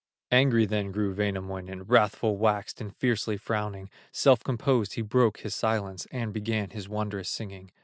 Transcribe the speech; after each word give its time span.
Angry 0.31 0.65
then 0.65 0.91
grew 0.91 1.13
Wainamoinen, 1.13 1.83
Wrathful 1.83 2.35
waxed, 2.35 2.81
and 2.81 2.91
fiercely 2.95 3.37
frowning, 3.37 3.91
Self 4.11 4.43
composed 4.43 4.95
he 4.95 5.03
broke 5.03 5.41
his 5.41 5.53
silence, 5.53 6.07
And 6.09 6.33
began 6.33 6.71
his 6.71 6.89
wondrous 6.89 7.29
singing. 7.29 7.69